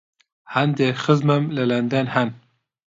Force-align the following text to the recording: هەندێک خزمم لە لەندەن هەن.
هەندێک 0.55 0.95
خزمم 1.03 1.43
لە 1.55 1.63
لەندەن 1.71 2.07
هەن. 2.15 2.29